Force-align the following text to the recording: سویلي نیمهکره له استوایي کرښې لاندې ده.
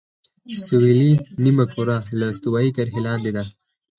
سویلي 0.65 1.11
نیمهکره 1.43 1.97
له 2.17 2.25
استوایي 2.31 2.71
کرښې 2.77 3.01
لاندې 3.07 3.31
ده. 3.35 3.43